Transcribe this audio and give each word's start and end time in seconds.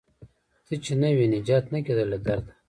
ته 0.65 0.73
چې 0.83 0.93
نه 1.01 1.09
وې 1.15 1.25
نجات 1.33 1.65
نه 1.73 1.79
کیده 1.85 2.05
له 2.11 2.17
درده 2.25 2.51